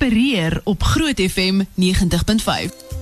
Inspireer 0.00 0.60
op 0.64 0.82
Groot 0.82 1.20
FM 1.20 1.62
90.5. 1.80 2.99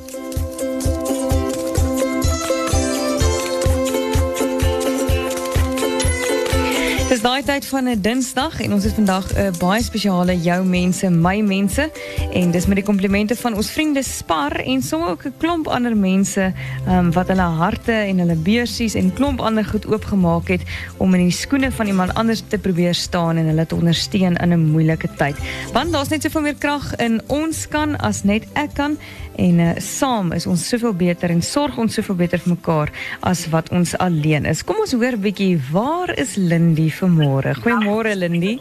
Dis 7.08 7.22
daai 7.24 7.40
tyd 7.40 7.64
van 7.64 7.88
'n 7.88 8.00
Dinsdag 8.04 8.60
en 8.60 8.72
ons 8.72 8.84
het 8.84 8.92
vandag 8.92 9.32
'n 9.32 9.56
baie 9.58 9.82
spesiale 9.82 10.36
jou 10.40 10.64
mense, 10.64 11.10
my 11.10 11.40
mense 11.40 11.90
en 12.32 12.50
dis 12.50 12.66
met 12.66 12.76
die 12.76 12.84
komplimente 12.84 13.36
van 13.36 13.54
ons 13.54 13.70
vriende 13.70 14.02
Spar 14.02 14.52
en 14.52 14.82
sommer 14.82 15.08
ook 15.08 15.24
'n 15.24 15.32
klomp 15.38 15.68
ander 15.68 15.96
mense 15.96 16.52
um, 16.88 17.12
wat 17.12 17.28
hulle 17.28 17.40
harte 17.40 17.92
en 17.92 18.18
hulle 18.18 18.34
beursies 18.34 18.94
en 18.94 19.12
klomp 19.12 19.40
ander 19.40 19.64
goed 19.64 19.86
oopgemaak 19.86 20.48
het 20.48 20.62
om 20.96 21.14
in 21.14 21.20
die 21.20 21.30
skoene 21.30 21.72
van 21.72 21.86
iemand 21.86 22.14
anders 22.14 22.42
te 22.48 22.58
probeer 22.58 22.94
staan 22.94 23.36
en 23.36 23.46
hulle 23.46 23.66
te 23.66 23.74
ondersteun 23.74 24.36
in 24.36 24.52
'n 24.52 24.70
moeilike 24.70 25.08
tyd. 25.16 25.36
Want 25.72 25.92
daar's 25.92 26.08
net 26.08 26.22
soveel 26.22 26.40
meer 26.40 26.58
krag 26.58 26.96
in 26.96 27.22
ons 27.26 27.68
kan 27.68 27.96
as 27.96 28.24
net 28.24 28.44
ek 28.52 28.74
kan 28.74 28.98
en 29.36 29.58
uh, 29.58 29.70
saam 29.76 30.32
is 30.32 30.46
ons 30.46 30.68
soveel 30.68 30.92
beter 30.92 31.30
en 31.30 31.42
sorg 31.42 31.78
ons 31.78 31.94
soveel 31.94 32.14
beter 32.14 32.38
vir 32.38 32.52
mekaar 32.52 32.92
as 33.20 33.48
wat 33.48 33.70
ons 33.70 33.96
alleen 33.98 34.44
is. 34.44 34.64
Kom 34.64 34.76
ons 34.76 34.92
'n 34.92 35.20
bietjie 35.20 35.58
waar 35.72 36.18
is 36.18 36.36
Lindy 36.36 36.90
vanmôre? 36.98 37.54
Goeiemôre 37.62 38.14
Lindy. 38.18 38.58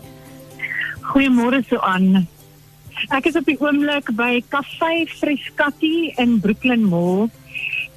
Goeiemôre 1.09 1.63
Suan. 1.65 2.27
Ek 3.13 3.29
is 3.29 3.37
op 3.37 3.45
die 3.45 3.57
oomblik 3.61 4.09
by 4.17 4.41
Cafe 4.49 5.05
Frescati 5.09 6.13
in 6.21 6.37
Brooklyn 6.41 6.85
Mall 6.89 7.27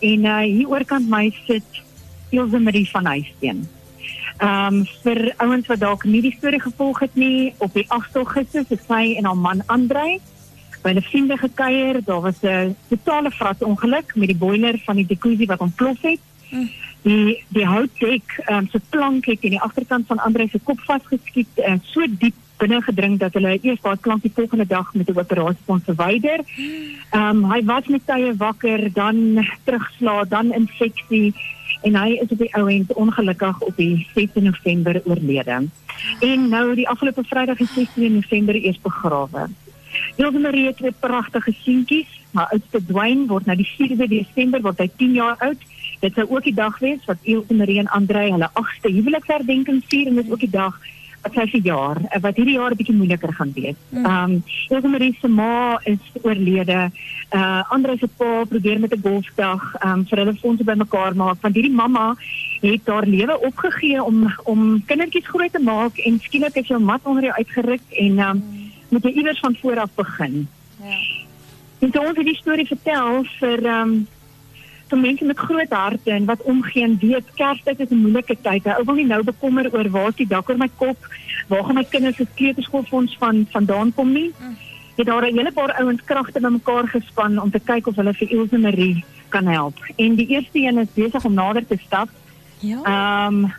en 0.01 0.25
uh, 0.25 0.41
hier 0.45 0.69
oorkant 0.69 1.09
my 1.09 1.29
sit 1.47 1.80
Ilse 2.33 2.61
Marie 2.63 2.89
van 2.89 3.09
Huisteen. 3.11 3.66
Ehm 4.41 4.80
um, 4.80 4.85
vir 5.05 5.35
ouens 5.45 5.66
wat 5.69 5.83
dalk 5.83 6.07
nie 6.09 6.23
die 6.25 6.37
storie 6.39 6.61
gevolg 6.63 7.02
het 7.05 7.16
nie, 7.21 7.52
op 7.61 7.75
die 7.77 7.85
8 7.93 8.16
Augustus 8.23 8.71
het 8.73 8.85
sy 8.88 9.16
en 9.21 9.29
haar 9.29 9.37
man 9.37 9.61
Andrei 9.69 10.21
by 10.80 10.95
'n 10.97 11.02
vriende 11.02 11.37
gekuier. 11.37 12.01
Daar 12.05 12.21
was 12.21 12.41
'n 12.41 12.77
totale 12.88 13.30
vrat 13.30 13.63
ongeluk 13.63 14.16
met 14.16 14.29
die 14.29 14.37
boiler 14.37 14.80
van 14.85 14.97
die 14.97 15.07
jacuzzi 15.09 15.47
wat 15.47 15.60
ontplof 15.60 16.01
het. 16.01 16.21
Mm. 16.51 16.70
Die 17.02 17.45
die 17.48 17.66
houtdek 17.66 18.37
um, 18.51 18.68
se 18.68 18.80
plank 18.90 19.26
het 19.30 19.45
in 19.46 19.56
die 19.56 19.60
agterkant 19.60 20.06
van 20.06 20.18
Andre 20.18 20.48
se 20.48 20.59
kop 20.65 20.80
vasgeskiet 20.84 21.62
uh, 21.65 21.79
so 21.82 22.04
diep 22.09 22.37
binne 22.60 22.82
gedring 22.84 23.16
dat 23.18 23.37
hulle 23.38 23.54
eers 23.62 23.80
daai 23.80 23.96
plank 24.04 24.23
die 24.23 24.32
volgende 24.34 24.66
dag 24.68 24.92
met 24.95 25.09
'n 25.09 25.18
operasie 25.18 25.65
kon 25.66 25.80
verwyder. 25.87 26.45
Ehm 27.10 27.45
um, 27.45 27.52
hy 27.52 27.65
was 27.65 27.87
met 27.87 28.07
tye 28.07 28.34
wakker, 28.37 28.92
dan 28.92 29.46
terugslaa, 29.65 30.24
dan 30.24 30.52
infeksie 30.52 31.32
en 31.82 31.96
hy 31.96 32.18
is 32.20 32.29
op 32.29 32.38
die 32.38 32.52
ou 32.59 32.66
end 32.68 32.92
ongelukkig 32.92 33.60
op 33.60 33.76
die 33.76 34.07
6 34.14 34.42
November 34.42 35.01
oorlede. 35.04 35.68
En 36.20 36.48
nou 36.48 36.74
die 36.74 36.88
afgelope 36.88 37.24
Vrydag 37.24 37.57
die 37.57 37.68
16 37.74 38.14
November 38.14 38.54
eers 38.54 38.80
begrawe. 38.80 39.48
Hilde 40.16 40.38
Marie 40.38 40.66
het 40.66 40.76
twee 40.76 40.95
pragtige 41.01 41.52
seentjies. 41.62 42.18
Haar 42.32 42.51
oudste 42.54 42.85
Dwayne 42.87 43.26
word 43.26 43.46
nou 43.46 43.57
die 43.57 43.68
4de 43.68 44.07
Desember 44.09 44.60
word 44.60 44.79
hy 44.79 44.90
10 44.96 45.16
jaar 45.18 45.37
oud. 45.38 45.64
Dit 46.01 46.15
sou 46.15 46.26
ook 46.30 46.45
die 46.45 46.54
dag 46.54 46.79
wees 46.79 47.04
wat 47.04 47.16
Hilde 47.23 47.54
Marie 47.54 47.79
en 47.79 47.90
Andre 47.93 48.30
hulle 48.30 48.48
8ste 48.62 48.93
huweliksherdenking 48.93 49.82
vier 49.88 50.09
en 50.09 50.15
dis 50.20 50.30
ook 50.30 50.40
die 50.40 50.51
dag 50.51 50.79
wat 51.20 51.34
sy 51.37 51.45
verjaar 51.52 51.98
wat 52.24 52.38
hierdie 52.40 52.57
jaar 52.57 52.73
'n 52.73 52.76
bietjie 52.80 52.96
moeiliker 52.96 53.32
gaan 53.32 53.52
wees. 53.52 53.76
Hmm. 53.90 54.04
Ehm 54.04 54.30
um, 54.30 54.42
Hilde 54.68 54.88
Marie 54.88 55.16
se 55.20 55.29
ma 55.29 55.80
is 55.84 56.04
oorlede. 56.23 56.90
Uh 57.34 57.62
Andre 57.68 57.96
se 57.98 58.09
pa 58.09 58.45
probeer 58.45 58.80
met 58.80 58.95
'n 58.95 59.02
golfdag 59.02 59.74
ehm 59.80 59.98
um, 59.98 60.07
vir 60.07 60.18
hulle 60.18 60.34
fondse 60.34 60.65
bymekaar 60.65 61.16
maak 61.16 61.40
want 61.40 61.54
hierdie 61.54 61.76
mamma 61.82 62.16
het 62.60 62.87
haar 62.87 63.07
lewe 63.07 63.40
opgegee 63.40 64.03
om 64.03 64.34
om 64.44 64.84
kindertjies 64.84 65.28
groot 65.28 65.53
te 65.53 65.62
maak 65.62 65.98
en 65.98 66.20
skielik 66.20 66.54
het 66.54 66.66
sy 66.66 66.75
mat 66.75 67.00
onder 67.04 67.22
jou 67.22 67.34
uitgeruk 67.34 67.84
en 67.91 68.19
ehm 68.19 68.31
um, 68.31 68.42
moet 68.88 69.03
jy 69.03 69.10
iewers 69.10 69.41
van 69.41 69.56
voor 69.60 69.78
af 69.78 69.91
begin. 69.94 70.48
Ja. 70.82 70.97
En 71.78 72.00
ons 72.00 72.25
die 72.25 72.34
storie 72.34 72.66
vertel 72.66 73.25
vir 73.25 73.66
ehm 73.66 73.88
um, 73.88 74.06
vir 74.91 74.99
mense 74.99 75.25
met 75.25 75.38
groot 75.38 75.72
harte 75.75 76.10
en 76.10 76.27
wat 76.28 76.43
omgee 76.43 76.84
en 76.84 76.97
weet 77.00 77.34
Kerstyd 77.38 77.81
is 77.81 77.91
'n 77.91 78.03
moeilike 78.03 78.37
tyd. 78.42 78.66
Ou 78.66 78.84
wil 78.84 78.94
nie 78.94 79.06
nou 79.06 79.22
bekommer 79.25 79.72
oor 79.75 79.91
waar 79.91 80.09
is 80.09 80.16
die 80.16 80.26
dak 80.26 80.48
oor 80.48 80.59
my 80.59 80.70
kop, 80.76 80.98
waar 81.48 81.64
gaan 81.64 81.75
my 81.75 81.84
kinders 81.84 82.16
se 82.16 82.26
kleuterskoolfonds 82.34 83.16
van 83.19 83.47
vandaan 83.50 83.94
kom 83.94 84.12
nie. 84.12 84.32
Mm. 84.38 84.56
Het 84.97 85.06
daar 85.06 85.26
'n 85.26 85.37
hele 85.37 85.53
paar 85.53 85.72
ouens 85.72 86.04
kragte 86.04 86.41
bymekaar 86.41 86.88
gespan 86.88 87.38
om 87.38 87.50
te 87.50 87.60
kyk 87.60 87.87
of 87.87 87.97
hulle 87.97 88.14
vir 88.14 88.31
Ilse 88.31 88.59
Marie 88.59 89.04
kan 89.28 89.47
help. 89.47 89.76
En 89.97 90.14
die 90.14 90.26
eerste 90.26 90.59
een 90.59 90.78
is 90.78 90.94
besig 90.94 91.25
om 91.25 91.34
nader 91.34 91.66
te 91.66 91.78
stap. 91.87 92.09
Ja. 92.59 92.78
Ehm 92.82 93.34
um, 93.34 93.53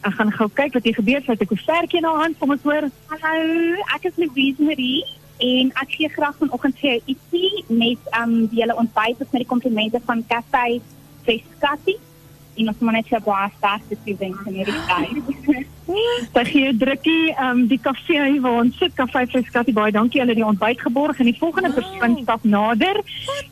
Ek 0.00 0.14
gaan 0.14 0.32
gou 0.32 0.48
kyk 0.54 0.72
wat 0.72 0.84
hier 0.84 0.94
gebeur. 0.94 1.20
Sy 1.20 1.30
het 1.32 1.40
'n 1.42 1.46
koevertjie 1.46 1.98
in 1.98 2.04
haar 2.04 2.22
hand. 2.22 2.38
Kom 2.38 2.50
ons 2.50 2.62
hoor. 2.62 2.88
Hallo, 3.06 3.74
ek 3.94 4.04
is 4.04 4.16
Louise 4.16 4.62
Marie 4.62 5.04
en 5.40 5.72
ek 5.82 5.96
gee 5.96 6.12
graag 6.12 6.36
vanoggend 6.38 6.78
vir 6.80 6.90
jou 6.90 7.00
ietsie 7.14 7.64
met 7.68 8.12
ehm 8.12 8.22
um, 8.22 8.46
die 8.52 8.60
hele 8.62 8.76
ontbyt 8.76 9.24
met 9.26 9.42
die 9.42 9.50
komplimente 9.54 10.00
van 10.06 10.24
Cafe 10.28 10.80
Frescati 11.24 11.96
en 12.60 12.70
ons 12.70 12.80
moet 12.84 12.96
net 12.98 13.10
vir 13.10 13.22
baie 13.24 13.50
sterk 13.56 13.84
te 13.88 13.96
sien 14.04 14.24
in 14.26 14.56
hierdie 14.58 14.80
tyd. 14.88 15.68
Sy 16.34 16.42
gee 16.46 16.72
drukkie 16.78 17.32
um, 17.42 17.62
die 17.70 17.78
kafee 17.82 18.36
waar 18.44 18.60
ons 18.62 18.76
sit, 18.78 18.94
Kafee 18.98 19.28
Frescati 19.32 19.74
baie 19.76 19.94
dankie 19.94 20.20
hulle 20.22 20.36
die 20.38 20.46
ontbyt 20.46 20.82
geborg 20.84 21.22
en 21.22 21.30
die 21.30 21.36
volgende 21.38 21.72
persoon 21.74 22.18
stap 22.22 22.44
nader. 22.44 23.00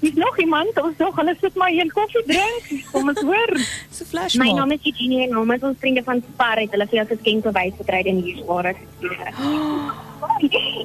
Hier's 0.03 0.19
nog 0.19 0.39
iemand, 0.45 0.83
ons 0.83 1.01
nog 1.03 1.17
hulle 1.19 1.37
sit 1.41 1.57
maar 1.59 1.73
hier 1.75 1.91
koffie 1.95 2.25
drink. 2.29 2.75
Kom 2.93 3.15
ons 3.15 3.23
hoor. 3.23 3.57
So 3.99 4.07
flash 4.07 4.37
My 4.39 4.53
naam 4.55 4.75
is 4.77 4.85
Eugenie 4.87 5.25
en 5.27 5.41
ons 5.41 5.71
ons 5.71 5.81
vriende 5.81 6.05
van 6.07 6.23
Spar 6.23 6.61
het 6.63 6.77
hulle 6.77 6.87
vir 6.91 7.03
ons 7.03 7.15
geskenk 7.17 7.49
bewys 7.49 7.81
gekry 7.81 8.05
en 8.13 8.23
hier 8.23 8.45
waar 8.47 8.71
ek 8.75 8.85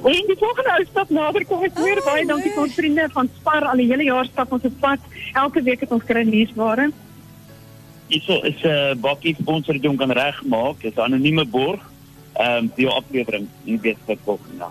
En 0.04 0.26
die 0.28 0.36
volgende 0.38 0.72
ou 0.76 0.84
stap 0.84 1.10
nader 1.10 1.44
kom 1.46 1.62
ons 1.66 1.78
weer 1.78 2.00
baie 2.04 2.26
dankie 2.26 2.52
vir 2.52 2.62
ons 2.66 2.74
vriende 2.74 3.08
van 3.14 3.30
Spar 3.38 3.64
al 3.70 3.80
die 3.82 3.88
hele 3.90 4.06
jaar 4.08 4.26
stap 4.26 4.52
ons 4.52 4.66
op 4.68 4.76
pad. 4.80 5.08
Elke 5.32 5.62
week 5.62 5.80
het 5.80 5.94
ons 5.96 6.04
kry 6.04 6.22
nuusware. 6.28 6.90
Hierso 8.08 8.40
is 8.42 8.62
'n 8.62 8.68
uh, 8.68 8.94
bakkie 8.94 9.34
sponsor 9.40 9.74
wat 9.74 9.86
hom 9.86 9.96
kan 9.96 10.12
regmaak. 10.12 10.80
Dit 10.80 10.92
is 10.92 10.98
'n 10.98 11.06
anonieme 11.08 11.44
borg. 11.44 11.82
Ehm 12.34 12.56
um, 12.56 12.72
die 12.76 12.88
aflewering 12.88 13.48
in 13.64 13.80
Westkop 13.80 14.40
nou. 14.58 14.70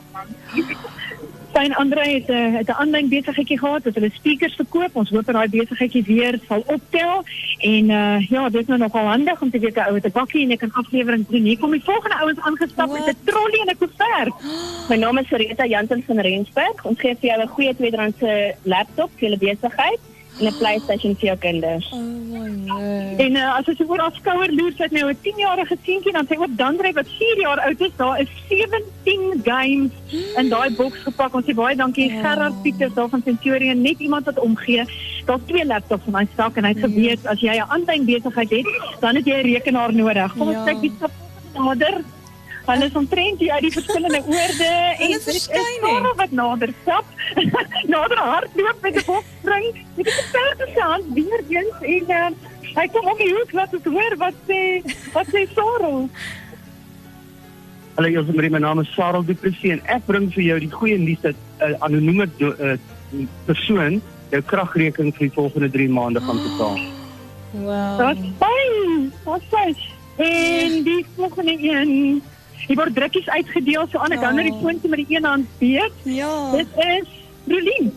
Fyn 1.53 1.73
Andre 1.75 2.01
het 2.01 2.27
'n 2.27 2.69
uh, 2.69 2.79
aanlyn 2.79 3.09
besigheidjie 3.09 3.59
gehad 3.59 3.83
wat 3.83 3.93
hulle 3.93 4.09
speakers 4.13 4.55
verkoop. 4.55 4.95
Ons 4.95 5.09
hoop 5.09 5.25
dat 5.25 5.35
daai 5.35 5.49
besigheidjie 5.49 6.03
weer 6.03 6.39
sal 6.47 6.63
optel 6.65 7.23
en 7.59 7.89
uh, 7.89 8.29
ja, 8.29 8.49
dit 8.49 8.61
is 8.61 8.67
nou 8.67 8.79
nogal 8.79 9.05
handig 9.05 9.41
om 9.41 9.51
te 9.51 9.59
weet 9.59 9.75
'n 9.75 9.87
ou 9.87 9.93
het 9.93 10.05
'n 10.05 10.11
bakkie 10.11 10.43
en 10.43 10.51
ek 10.51 10.59
kan 10.59 10.73
aflewering 10.73 11.27
doen. 11.27 11.43
Hier 11.43 11.59
kom 11.59 11.71
die 11.71 11.83
volgende 11.83 12.15
ouens 12.15 12.39
aangestap 12.39 12.91
met 12.91 13.05
'n 13.05 13.17
trolley 13.23 13.59
en 13.59 13.69
'n 13.69 13.77
koevert. 13.77 14.35
My 14.89 14.95
naam 14.95 15.17
is 15.17 15.29
Rita 15.29 15.65
Jansen 15.65 16.03
van 16.07 16.19
Rensburg. 16.19 16.85
Ons 16.85 16.99
gee 16.99 17.15
vir 17.19 17.29
jou 17.29 17.41
'n 17.41 17.47
goeie 17.47 17.75
tweedehandse 17.75 18.55
laptop 18.63 19.09
vir 19.15 19.29
julle 19.29 19.37
besigheid 19.37 19.99
'n 20.39 20.53
PlayStation 20.57 21.15
vir 21.15 21.27
jou 21.27 21.37
kinders. 21.37 21.89
Oh, 21.93 21.99
nee. 21.99 23.15
En 23.17 23.35
uh, 23.35 23.57
as 23.57 23.65
jy 23.65 23.85
voor 23.85 23.99
haar 23.99 24.15
skouer 24.15 24.51
loer, 24.51 24.73
het 24.77 24.91
nou 24.91 25.09
'n 25.09 25.17
10-jarige 25.21 25.77
seentjie 25.85 26.11
dan 26.11 26.25
sy 26.27 26.35
ook 26.35 26.57
dan 26.57 26.77
dryf 26.77 26.93
wat 26.93 27.07
4 27.07 27.39
jaar 27.39 27.59
oud 27.59 27.81
is. 27.81 27.91
Daar 27.95 28.19
is 28.19 28.29
17 28.49 29.41
games 29.43 29.91
in 30.35 30.49
daai 30.49 30.69
boks 30.75 30.97
gepak. 31.05 31.33
Ons 31.33 31.45
sê 31.45 31.53
baie 31.53 31.75
dankie 31.75 32.11
ja. 32.11 32.21
Gerard 32.21 32.61
Pieters 32.61 32.93
daar 32.93 33.09
van 33.09 33.21
Centurion, 33.25 33.81
net 33.81 33.99
iemand 33.99 34.25
wat 34.25 34.39
omgee. 34.39 34.85
Daar's 35.25 35.45
twee 35.45 35.65
laptops 35.65 36.05
in 36.05 36.11
my 36.11 36.27
sak 36.35 36.57
en 36.57 36.63
hy 36.63 36.73
het 36.73 36.83
geweet 36.83 37.27
as 37.27 37.39
jy 37.39 37.55
'n 37.57 37.69
aanlyn 37.69 38.05
besigheid 38.05 38.49
het, 38.49 38.67
dan 38.99 39.15
het 39.15 39.25
jy 39.25 39.37
'n 39.37 39.53
rekenaar 39.53 39.93
nodig. 39.93 40.33
Kom 40.33 40.47
ons 40.47 40.65
ja. 40.65 40.73
kyk 40.73 40.91
se 40.99 41.07
nader. 41.53 42.03
Hulle 42.63 42.85
is 42.87 42.95
omtrent 42.95 43.41
die 43.41 43.51
uit 43.51 43.65
die 43.65 43.71
verskillende 43.75 44.21
oorde 44.23 44.67
en 45.03 45.11
dit 45.11 45.25
is 45.27 45.43
skare 45.43 46.13
wat 46.19 46.31
nader 46.31 46.71
stap. 46.81 47.09
nader 47.95 48.21
hardloop 48.23 48.77
met 48.81 48.95
'n 48.95 49.05
bokspring. 49.05 49.67
Dit 49.95 50.07
is 50.07 50.19
'n 50.21 50.31
perde 50.31 50.69
se 50.75 50.81
hand 50.81 51.05
weer 51.13 51.43
eens 51.49 51.77
en 51.81 52.05
uh, 52.07 52.29
hy 52.79 52.87
kom 52.87 53.07
om 53.07 53.17
die 53.17 53.33
hoek 53.35 53.51
laat 53.51 53.75
ons 53.75 53.83
hoor 53.83 54.15
wat 54.17 54.33
sê 54.47 54.61
wat 55.13 55.27
sê 55.27 55.43
Sarel. 55.55 56.09
Hallo, 57.95 58.21
is 58.21 58.49
my 58.49 58.57
naam 58.57 58.79
is 58.79 58.93
Sarel 58.93 59.25
Du 59.25 59.35
Plessis 59.35 59.71
en 59.71 59.81
ek 59.85 60.05
bring 60.05 60.31
vir 60.33 60.43
jou 60.43 60.59
die 60.59 60.71
goeie 60.71 60.97
nuus 60.97 61.21
dat 61.21 61.35
'n 61.35 61.73
uh, 61.73 61.75
anonieme 61.79 62.29
uh, 62.39 62.77
persoon 63.45 64.01
jou 64.31 64.41
kragrekening 64.41 65.11
vir 65.15 65.27
die 65.27 65.35
volgende 65.35 65.69
3 65.69 65.89
maande 65.89 66.19
gaan 66.19 66.39
betaal. 66.47 66.79
Wow. 67.53 67.99
Wat 67.99 68.17
fyn. 68.41 69.11
Wat 69.23 69.41
sê? 69.51 69.77
En 70.17 70.83
die 70.83 71.05
volgende 71.15 71.53
een 71.61 72.23
Hier 72.67 72.77
word 72.79 72.95
drukkies 72.95 73.27
uitgedeel 73.29 73.87
so 73.91 73.99
aan 73.99 74.15
ek 74.15 74.23
hou 74.23 74.31
net 74.33 74.49
die 74.51 74.59
foon 74.61 74.79
met 74.89 75.03
die 75.03 75.17
een 75.17 75.27
hand 75.27 75.49
beet. 75.59 75.99
Ja. 76.03 76.31
Dit 76.55 76.67
is 76.85 77.07
Rolien. 77.47 77.91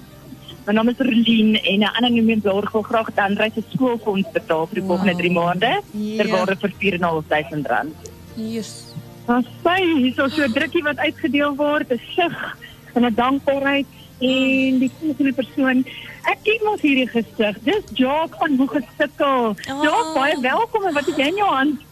My 0.66 0.74
naam 0.74 0.90
is 0.90 0.98
Rolien 0.98 1.54
en 1.54 1.80
'n 1.80 1.94
anonieme 2.00 2.36
borg 2.42 2.72
wil 2.72 2.82
graag 2.82 3.14
dan 3.14 3.36
reis 3.38 3.54
se 3.54 3.62
skoolfonds 3.74 4.32
betaal 4.32 4.66
vir 4.66 4.80
die 4.80 4.88
volgende 4.88 5.14
3 5.16 5.30
maande 5.30 5.72
ter 6.16 6.28
waarde 6.28 6.56
vir 6.56 6.72
4.500 6.78 7.66
rand. 7.66 7.94
Yes. 8.34 8.94
Wat 9.26 9.46
sê 9.64 9.76
jy 9.82 10.12
so 10.16 10.28
so 10.28 10.46
drukkie 10.46 10.82
wat 10.82 10.98
uitgedeel 10.98 11.54
word, 11.56 11.92
'n 11.92 12.00
sug 12.16 12.56
en 12.94 13.04
'n 13.04 13.14
dankbaarheid 13.14 13.86
en 14.18 14.78
die 14.78 14.90
volgende 15.00 15.32
persoon 15.32 15.84
Ek 16.26 16.42
ken 16.42 16.62
mos 16.66 16.82
hierdie 16.82 17.06
gesig. 17.06 17.58
Dis 17.66 17.90
Jock 17.94 18.34
van 18.40 18.56
Hoegestikkel. 18.58 19.52
Oh. 19.54 19.82
Jock, 19.84 20.08
baie 20.16 20.34
welkom 20.42 20.88
en 20.88 20.96
wat 20.96 21.06
het 21.06 21.20
jy 21.20 21.28
in 21.30 21.40
jou 21.42 21.50
hand? 21.50 21.84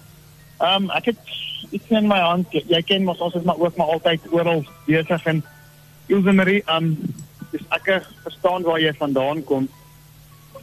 Ehm 0.59 0.87
um, 0.87 0.91
ek 0.97 1.13
het 1.13 1.35
iets 1.75 1.91
in 1.91 2.09
my 2.11 2.21
hand. 2.23 2.53
Jy 2.53 2.81
ken 2.87 3.07
mos 3.09 3.23
ons 3.25 3.35
is 3.39 3.47
maar 3.47 3.61
ook 3.61 3.77
maar 3.77 3.97
altyd 3.97 4.27
oral 4.33 4.65
besig 4.87 5.31
en 5.31 5.43
Ilse 6.13 6.33
Marie, 6.37 6.61
um, 6.69 6.93
dus 7.53 7.65
ek 7.73 7.89
verstaan 8.27 8.67
waar 8.67 8.81
jy 8.81 8.93
vandaan 8.99 9.41
kom. 9.49 9.69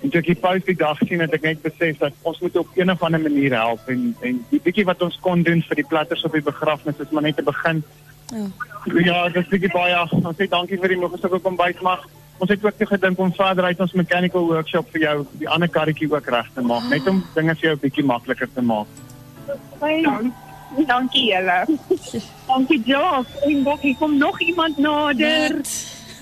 En 0.01 0.09
toe 0.09 0.21
ek 0.21 0.31
die 0.31 0.39
post 0.43 0.69
die 0.69 0.77
dag 0.77 1.01
sien 1.05 1.21
het 1.21 1.33
ek 1.37 1.43
net 1.45 1.61
besef 1.61 1.99
dat 2.01 2.15
ons 2.25 2.39
moet 2.41 2.55
op 2.61 2.77
een 2.77 2.91
of 2.93 3.03
ander 3.05 3.21
manier 3.21 3.53
help 3.57 3.89
en 3.93 4.07
en 4.25 4.39
die 4.49 4.61
bietjie 4.63 4.85
wat 4.89 5.01
ons 5.05 5.17
kon 5.21 5.43
doen 5.45 5.61
vir 5.67 5.81
die 5.81 5.87
platters 5.89 6.25
op 6.25 6.37
die 6.37 6.45
begrafnis 6.45 7.01
is 7.03 7.11
maar 7.11 7.25
net 7.27 7.37
te 7.37 7.45
begin. 7.45 7.83
Ja, 8.31 8.47
ja 9.05 9.19
dis 9.29 9.51
bietjie 9.51 9.73
baie. 9.73 10.01
Ons 10.21 10.37
sê 10.39 10.49
dankie 10.49 10.79
vir 10.81 10.95
die 10.95 11.01
moegesukkel 11.03 11.43
kom 11.45 11.59
byt 11.59 11.81
mag. 11.85 12.05
Ons 12.41 12.49
het 12.49 12.63
ook 12.65 12.85
gedink 12.89 13.19
om 13.21 13.33
verder 13.37 13.69
uit 13.69 13.81
ons 13.85 13.93
mechanical 13.93 14.47
workshop 14.49 14.87
vir 14.95 15.03
jou 15.05 15.17
die 15.37 15.49
ander 15.49 15.69
karretjie 15.69 16.09
ook 16.09 16.29
reg 16.33 16.49
te 16.55 16.63
maak, 16.65 16.87
net 16.89 17.05
om 17.07 17.21
dinge 17.35 17.53
vir 17.59 17.67
jou 17.69 17.75
bietjie 17.83 18.05
makliker 18.05 18.49
te 18.55 18.63
maak. 18.65 18.89
Hey, 19.81 20.01
dankie 20.88 21.25
julle. 21.31 21.65
dankie 22.47 22.81
Jock. 22.85 23.25
En 23.41 23.62
nog 23.62 23.81
hier 23.81 23.95
kom 23.95 24.18
nog 24.18 24.39
iemand 24.39 24.77
nader. 24.77 25.62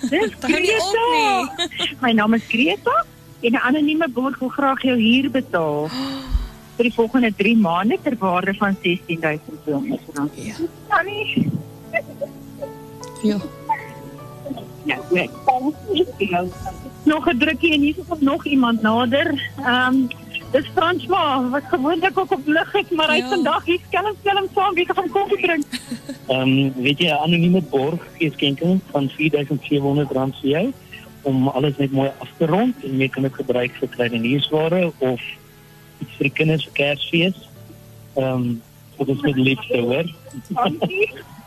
Dis 0.10 0.32
Greta. 0.40 1.54
My 2.02 2.12
naam 2.12 2.34
is 2.34 2.46
Greta 2.48 3.06
en 3.42 3.52
'n 3.52 3.56
anonieme 3.56 4.10
borg 4.10 4.40
wil 4.40 4.50
graag 4.50 4.82
jou 4.82 5.00
huur 5.00 5.32
betaal. 5.32 5.88
vir 6.80 6.88
die 6.88 6.94
volgende 6.94 7.34
3 7.36 7.58
maande 7.58 7.98
ter 8.04 8.16
waarde 8.18 8.54
van 8.54 8.76
16200 8.82 10.02
rand. 10.14 10.32
Ja. 10.36 10.56
Sorry. 10.90 11.48
Ja. 13.24 13.38
Ja, 14.84 14.98
goed. 15.10 15.30
Nog 17.04 17.28
'n 17.28 17.38
drukkie 17.38 17.74
en 17.74 17.82
hier 17.82 17.96
is 17.98 18.20
nog 18.20 18.46
iemand 18.46 18.82
nader. 18.82 19.52
Ehm 19.58 19.94
um, 19.94 20.08
dis 20.52 20.66
Franswa 20.76 21.50
wat 21.52 21.64
gewoonlik 21.70 22.18
ook 22.20 22.32
op 22.32 22.48
lig 22.48 22.72
het, 22.72 22.92
maar 22.92 23.10
hy 23.10 23.18
Ja. 23.18 23.28
vandag 23.30 23.66
hier 23.66 23.80
skelm 23.88 24.16
skelm 24.22 24.48
saam 24.56 24.74
wie 24.74 24.86
gaan 24.94 25.10
koffie 25.10 25.38
drink. 25.42 25.66
Ehm 26.34 26.72
weet 26.82 27.00
jy 27.00 27.10
'n 27.10 27.22
anonieme 27.26 27.62
borg 27.62 28.02
gee 28.18 28.32
skenking 28.32 28.80
van 28.92 29.10
4700 29.10 30.12
rand 30.12 30.36
vir 30.42 30.50
jou 30.50 30.74
om 31.22 31.48
alles 31.48 31.78
net 31.78 31.92
mooi 31.92 32.10
af 32.20 32.30
te 32.38 32.46
rond 32.46 32.76
en 32.84 32.98
jy 32.98 33.08
kan 33.10 33.24
dit 33.24 33.34
gebruik 33.34 33.72
vir 33.80 33.88
klein 33.90 34.22
nuusware 34.22 34.92
of 34.98 35.22
iets 36.02 36.14
vir 36.18 36.24
die 36.30 36.34
kinders 36.34 36.64
vir 36.64 36.74
Kersfees. 36.74 37.38
Ehm 38.16 38.58
so 38.98 39.06
dit 39.06 39.16
is 39.16 39.22
met 39.22 39.36
liefde 39.36 39.78
hoor. 39.82 40.06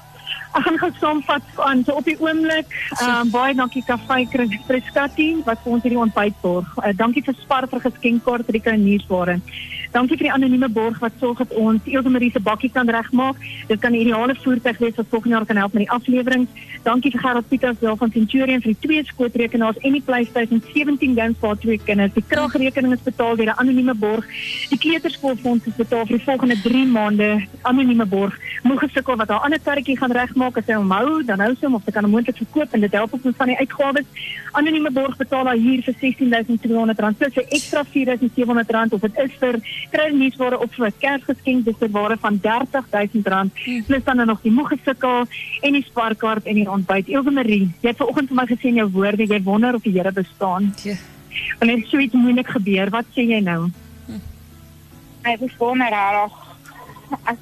Ek 0.53 0.67
gaan 0.67 0.79
gou 0.79 0.91
saamvat 1.01 1.61
aan 1.65 1.85
so 1.85 1.97
op 2.01 2.09
die 2.09 2.19
oomblik. 2.21 2.73
Ehm 3.01 3.27
um, 3.27 3.31
baie 3.33 3.55
dankie 3.57 3.85
Kafee 3.87 4.29
Freskati 4.67 5.29
wat 5.47 5.63
vir 5.65 5.73
ons 5.73 5.87
hierdie 5.87 6.03
ontbyt 6.03 6.37
borg. 6.43 6.69
Uh, 6.77 6.93
dankie 6.97 7.25
vir 7.25 7.37
Spar 7.41 7.69
vir 7.71 7.81
geskenkkaart 7.87 8.47
vir 8.49 8.59
die 8.59 8.65
kruiniersware. 8.67 9.39
Dankie 9.93 10.17
vir 10.17 10.31
die 10.31 10.33
anonieme 10.33 10.71
borg 10.73 10.97
wat 11.03 11.13
sorg 11.21 11.43
dat 11.43 11.51
ons 11.61 11.85
Elsemarie 11.85 12.31
se 12.33 12.41
bakkie 12.41 12.71
kan 12.73 12.89
regmaak. 12.89 13.37
Dit 13.69 13.81
kan 13.81 13.93
'n 13.93 14.01
ideale 14.01 14.35
voertuig 14.35 14.79
wees 14.79 14.97
wat 14.97 15.07
volgende 15.11 15.37
jaar 15.37 15.47
kan 15.47 15.57
help 15.57 15.73
met 15.73 15.85
die 15.85 15.91
aflewering. 15.91 16.49
Dankie 16.83 17.11
vir 17.11 17.21
Gerard 17.21 17.49
Pieters 17.49 17.81
wel 17.81 17.97
van 17.97 18.11
Centurion 18.11 18.61
vir 18.61 18.73
die 18.73 18.81
twee 18.81 19.05
skootrekenaars 19.05 19.77
en 19.77 19.93
die 19.93 20.01
PlayStation 20.01 20.63
17 20.73 21.15
games 21.15 21.37
vir 21.41 21.59
twee 21.59 21.79
kinders. 21.79 22.13
Die 22.15 22.25
kragrekening 22.27 22.93
is 22.93 23.03
betaal 23.03 23.37
deur 23.37 23.47
'n 23.47 23.59
anonieme 23.61 23.95
borg. 23.95 24.25
Die 24.71 24.79
kleuterskoolfonds 24.79 25.67
is 25.67 25.77
betaal 25.77 26.07
vir 26.07 26.17
die 26.17 26.25
volgende 26.25 26.57
3 26.63 26.87
maande. 26.87 27.47
Anonieme 27.63 28.07
borg. 28.07 28.39
Moeg 28.63 28.81
gesukkel 28.81 29.17
wat 29.17 29.29
haar 29.29 29.41
ander 29.41 29.61
karretjie 29.61 29.97
gaan 29.97 30.13
regmaak 30.13 30.57
as 30.57 30.65
sy 30.65 30.73
hom 30.73 30.91
hou, 30.91 31.23
dan 31.23 31.41
hou 31.41 31.55
sy 31.55 31.67
hom 31.67 31.75
of 31.75 31.83
sy 31.85 31.93
kan 31.93 32.03
hom 32.03 32.13
moontlik 32.13 32.37
verkoop 32.37 32.73
en 32.73 32.81
dit 32.81 32.93
help 32.93 33.13
ons 33.13 33.37
van 33.37 33.47
die 33.47 33.59
uitgawes. 33.59 34.07
Anonieme 34.53 34.91
borg 34.91 35.17
betaal 35.17 35.47
haar 35.47 35.57
huur 35.57 35.83
vir 35.83 35.95
R16200 35.95 37.17
plus 37.19 37.37
'n 37.37 37.47
ekstra 37.49 37.85
R4700 37.85 38.93
of 38.93 39.01
dit 39.01 39.19
is 39.19 39.33
vir 39.39 39.61
kruiniersware 39.91 40.59
of 40.59 40.75
vir 40.75 40.87
'n 40.87 40.99
Kersgeskenk 40.99 41.65
dis 41.65 41.79
ter 41.79 41.91
waarde 41.91 42.17
van 42.21 42.41
R30000 42.41 43.87
plus 43.87 44.05
dan 44.05 44.27
nog 44.27 44.43
die 44.43 44.53
moeg 44.53 44.69
gesukkel 44.69 45.27
en 45.61 45.73
die 45.73 45.85
sparkaart 45.85 46.45
en 46.45 46.55
die 46.55 46.71
ontbyt. 46.71 47.09
Elke 47.09 47.31
Marie, 47.31 47.71
jy 47.81 47.89
het 47.89 47.97
vanoggend 47.97 48.29
vir 48.29 48.37
my 48.37 48.47
gesê 48.47 48.65
in 48.65 48.75
jou 48.75 48.91
woorde 48.91 49.27
jy 49.27 49.43
wonder 49.43 49.75
of 49.75 49.83
die 49.83 49.93
Here 49.93 50.13
bestaan. 50.13 50.75
Ja. 50.83 50.95
Wanneer 51.59 51.85
so 51.87 51.99
iets 51.99 52.15
moeilik 52.15 52.49
gebeur, 52.49 52.91
wat 52.91 53.05
sê 53.15 53.23
jy 53.27 53.41
nou? 53.41 53.71
Hy 55.23 55.37
was 55.39 55.53
voor 55.59 55.77
my 55.77 55.89
rarig. 55.91 56.33
Ek 57.25 57.39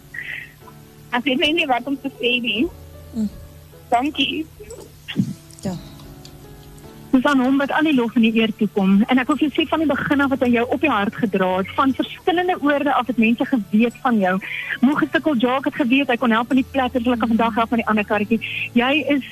ek 1.10 1.24
weet 1.24 1.38
net 1.38 1.54
nie 1.54 1.66
wat 1.66 1.86
om 1.86 1.96
te 2.00 2.10
sê 2.20 2.40
nie. 2.40 2.68
Dankie. 3.90 4.46
Dis 7.20 7.28
aan 7.28 7.40
hom 7.44 7.58
wat 7.60 7.72
al 7.76 7.84
die 7.84 7.92
lof 7.92 8.14
en 8.16 8.24
die 8.24 8.32
eer 8.40 8.48
toe 8.56 8.68
kom. 8.72 8.92
En 9.12 9.18
ek 9.20 9.28
wil 9.28 9.36
vir 9.36 9.50
sê 9.52 9.66
van 9.68 9.82
die 9.82 9.88
begin 9.90 10.22
af 10.24 10.30
wat 10.32 10.44
hy 10.46 10.48
jou 10.54 10.62
op 10.72 10.80
die 10.80 10.88
hart 10.88 11.18
gedra 11.20 11.48
het, 11.58 11.72
van 11.76 11.92
verskillende 11.98 12.56
oorde 12.64 12.94
af 12.96 13.10
het 13.12 13.20
mense 13.20 13.44
geweet 13.50 13.98
van 14.00 14.22
jou. 14.22 14.32
Moeg 14.80 15.02
gesukkel 15.02 15.36
Jacques 15.36 15.68
het 15.68 15.82
geweet 15.82 16.08
hy 16.08 16.16
kon 16.22 16.32
help 16.32 16.48
met 16.48 16.62
die 16.62 16.70
platters, 16.72 17.04
hulle 17.04 17.20
kan 17.20 17.28
vandag 17.34 17.60
help 17.60 17.74
met 17.74 17.82
die 17.82 17.88
ander 17.92 18.08
karretjie. 18.08 18.40
Jy 18.72 18.90
is 19.18 19.28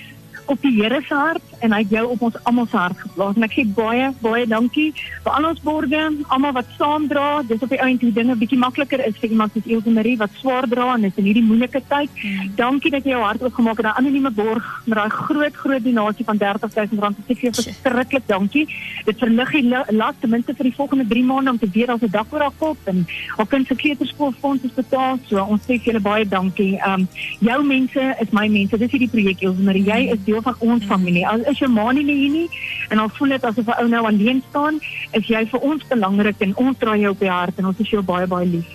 op 0.48 0.60
die 0.62 0.72
Here 0.82 1.00
se 1.06 1.14
hart 1.14 1.42
en 1.60 1.72
hy 1.72 1.78
het 1.82 1.90
jou 1.90 2.04
op 2.12 2.22
ons 2.22 2.36
almal 2.44 2.66
se 2.70 2.76
hart 2.76 2.98
geplaas. 3.02 3.36
En 3.36 3.42
ek 3.42 3.52
sê 3.56 3.64
baie 3.74 4.12
baie 4.22 4.46
dankie 4.46 4.92
vir 5.24 5.32
al 5.32 5.44
ons 5.48 5.60
borge, 5.64 6.02
almal 6.28 6.52
wat 6.52 6.66
saamdra. 6.78 7.42
Dis 7.48 7.62
op 7.62 7.68
die 7.68 7.80
einde 7.82 8.06
hoe 8.06 8.12
dinge 8.14 8.36
bietjie 8.36 8.58
makliker 8.58 9.02
is 9.06 9.16
vir 9.20 9.30
iemand 9.30 9.52
soos 9.52 9.66
Elsje 9.66 9.90
Marie 9.90 10.16
wat 10.16 10.30
swaar 10.40 10.68
dra 10.70 10.94
en 10.94 11.04
is 11.04 11.16
in 11.16 11.24
hierdie 11.24 11.42
moeilike 11.44 11.82
tyd. 11.88 12.10
Dankie 12.56 12.90
dat 12.90 13.04
jy 13.04 13.10
jou 13.10 13.22
hart 13.22 13.42
oopgemaak 13.42 13.76
het 13.82 13.86
aan 13.86 13.98
anonieme 14.04 14.30
borg 14.30 14.64
met 14.86 14.96
daai 14.98 15.10
groot 15.10 15.54
groot 15.54 15.84
donasie 15.84 16.24
van 16.24 16.38
R30000 16.38 16.98
rand. 17.00 17.18
Ek 17.28 17.36
sê 17.36 17.40
vir 17.40 17.52
verskriklik 17.52 18.26
dankie. 18.28 18.66
Dit 19.04 19.18
verlig 19.18 19.50
die 19.50 19.62
la- 19.68 19.84
las 19.90 20.14
ten 20.20 20.30
minste 20.30 20.54
vir 20.54 20.64
die 20.70 20.74
volgende 20.76 21.06
3 21.08 21.24
maande 21.24 21.50
om 21.50 21.58
te 21.58 21.68
weet 21.72 21.86
daar's 21.88 22.02
'n 22.02 22.10
dak 22.10 22.32
oor 22.32 22.40
haar 22.40 22.56
kop 22.58 22.76
en 22.86 23.06
haar 23.36 23.46
kind 23.46 23.66
se 23.66 23.74
kleuterskoolfonds 23.74 24.64
is 24.64 24.72
betaal. 24.74 25.18
So 25.28 25.42
ons 25.42 25.62
sê 25.62 25.78
vir 25.78 25.92
julle 25.92 26.00
baie 26.00 26.24
dankie. 26.28 26.78
Um 26.86 27.08
jou 27.40 27.62
mense 27.64 28.16
is 28.20 28.30
my 28.32 28.48
mense. 28.48 28.76
Dis 28.78 28.90
hierdie 28.90 29.08
projek 29.10 29.42
Elsje 29.42 29.62
Marie. 29.62 29.84
Jy 29.84 30.12
is 30.12 30.24
deel 30.24 30.37
van 30.42 30.56
ons 30.58 30.84
familie. 30.84 31.26
Al 31.28 31.44
is 31.50 31.58
jou 31.58 31.70
ma 31.70 31.90
nie 31.92 32.04
hier 32.04 32.30
nie 32.30 32.48
en 32.88 32.98
al 32.98 33.08
voel 33.08 33.28
dit 33.36 33.44
asof 33.44 33.66
'n 33.66 33.80
ou 33.82 33.88
nou 33.88 34.04
alleen 34.06 34.42
staan, 34.48 34.80
is 35.12 35.26
jy 35.26 35.46
vir 35.46 35.60
ons 35.60 35.86
belangrik 35.88 36.40
en 36.40 36.56
ons 36.56 36.78
dra 36.78 36.96
jou 36.96 37.10
op 37.10 37.20
die 37.20 37.30
hart 37.30 37.58
en 37.58 37.66
ons 37.66 37.78
is 37.78 37.90
jou 37.90 38.02
baie 38.02 38.26
baie 38.26 38.46
lief. 38.46 38.70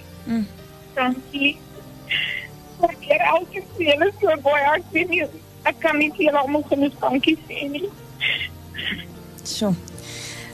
Dankie. 0.96 1.58
Ek 2.82 3.08
elke 3.08 3.64
keer 3.78 4.08
is 4.08 4.14
so 4.22 4.36
baie 4.44 4.66
ek 4.76 4.84
weet 4.92 5.10
nie 5.10 5.24
ek 5.64 5.80
kan 5.80 5.98
nie 5.98 6.12
julle 6.18 6.38
almal 6.38 6.64
genoeg 6.70 6.94
dankie 7.00 7.38
sê 7.48 7.70
nie. 7.70 7.90
So. 9.44 9.76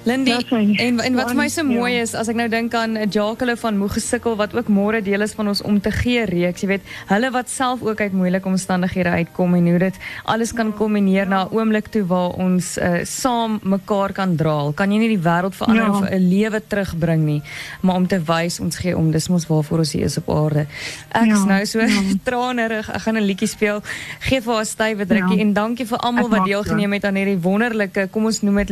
Lindy, 0.09 0.35
sy. 0.49 0.75
en 0.85 0.99
en 0.99 1.15
wat 1.19 1.27
vir 1.31 1.37
my 1.37 1.47
so 1.53 1.63
mooi 1.63 1.93
is 2.01 2.15
as 2.17 2.29
ek 2.31 2.35
nou 2.39 2.47
dink 2.49 2.73
aan 2.73 2.97
Jacques 3.13 3.59
van 3.61 3.77
Moeg 3.77 3.93
gesukkel 3.93 4.35
wat 4.39 4.53
ook 4.57 4.67
môre 4.73 5.01
deel 5.05 5.21
is 5.21 5.33
van 5.37 5.47
ons 5.51 5.61
om 5.61 5.79
te 5.81 5.91
gee 5.91 6.25
reeks, 6.25 6.61
jy 6.65 6.67
weet, 6.67 6.81
hulle 7.11 7.29
wat 7.31 7.49
self 7.49 7.81
ook 7.85 8.01
uit 8.01 8.13
moeilike 8.13 8.47
omstandighede 8.49 9.09
uitkom 9.09 9.55
en 9.55 9.67
hoe 9.69 9.79
dit 9.79 9.95
alles 10.25 10.51
kan 10.53 10.73
kombineer 10.73 11.27
na 11.27 11.45
'n 11.45 11.53
oomblik 11.53 11.87
toe 11.93 12.03
waar 12.05 12.29
ons 12.37 12.77
uh, 12.77 13.03
saam 13.03 13.59
mekaar 13.63 14.13
kan 14.13 14.35
dra. 14.35 14.71
Kan 14.75 14.91
jy 14.91 14.97
nie 14.99 15.09
die 15.17 15.23
wêreld 15.23 15.55
verander 15.55 15.85
Ja. 15.85 15.89
of 15.91 16.09
'n 16.09 16.29
lewe 16.29 16.61
terugbring 16.67 17.23
nie, 17.25 17.41
maar 17.81 17.95
om 17.95 18.07
te 18.07 18.19
wys 18.25 18.59
ons 18.59 18.75
gee 18.77 18.97
om, 18.97 19.11
dis 19.11 19.29
mos 19.29 19.47
waarvoor 19.47 19.77
ons 19.79 19.91
hier 19.93 20.05
is 20.05 20.17
op 20.17 20.29
aarde. 20.29 20.67
Ek 21.11 21.21
is 21.31 21.39
Ja, 21.39 21.45
nou 21.45 21.65
so 21.65 21.79
ja. 21.79 21.87
tranerig. 22.23 22.89
Ek 22.89 23.01
gaan 23.01 23.15
'n 23.17 23.21
liedjie 23.25 23.47
speel. 23.47 23.81
Geef 24.19 24.43
vir 24.43 24.53
haar 24.53 24.61
'n 24.63 24.65
stywe 24.65 25.05
drukkie 25.05 25.37
Ja. 25.37 25.41
en 25.41 25.53
dankie 25.53 25.85
vir 25.85 25.97
almal 25.97 26.29
wat 26.29 26.45
deelgeneem 26.45 26.93
het 26.93 27.05
aan 27.05 27.15
hierdie 27.15 27.39
wonderlike, 27.41 28.07
kom 28.11 28.25
ons 28.25 28.41
noem 28.41 28.55
dit 28.55 28.69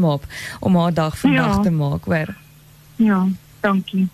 liefdadigheidsflashmob 0.00 0.24
om 0.60 0.76
haar 0.76 0.94
dag 0.94 1.18
vandag 1.18 1.56
Ja. 1.56 1.62
te 1.62 1.70
maak, 1.70 2.04
hoor. 2.04 2.34
Ja, 2.96 3.26
dankie. 3.60 4.08